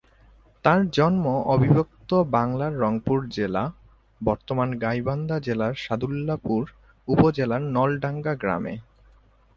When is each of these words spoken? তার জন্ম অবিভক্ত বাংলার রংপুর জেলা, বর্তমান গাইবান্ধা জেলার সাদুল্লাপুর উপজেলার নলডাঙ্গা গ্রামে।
তার 0.65 0.81
জন্ম 0.89 1.25
অবিভক্ত 1.45 2.11
বাংলার 2.31 2.73
রংপুর 2.79 3.19
জেলা, 3.29 3.63
বর্তমান 4.21 4.69
গাইবান্ধা 4.79 5.37
জেলার 5.39 5.73
সাদুল্লাপুর 5.75 6.63
উপজেলার 7.07 7.61
নলডাঙ্গা 7.71 8.33
গ্রামে। 8.35 8.73